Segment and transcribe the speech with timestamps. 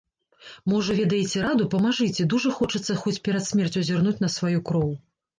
[0.71, 4.89] Можа, ведаеце раду, памажыце, дужа хочацца хоць перад смерцю зірнуць на сваю кроў.